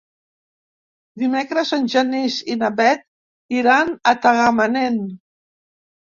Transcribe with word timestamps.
Dimecres 1.23 1.73
en 1.77 1.83
Genís 1.95 2.37
i 2.53 2.55
na 2.61 2.71
Bet 2.79 3.03
iran 3.57 3.91
a 4.13 4.15
Tagamanent. 4.23 4.97